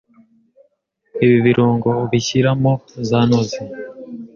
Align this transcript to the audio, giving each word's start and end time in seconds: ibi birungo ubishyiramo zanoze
ibi 1.23 1.37
birungo 1.45 1.89
ubishyiramo 2.05 2.71
zanoze 3.09 3.59